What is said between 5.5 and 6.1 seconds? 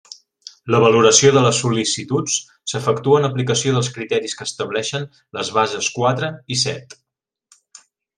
bases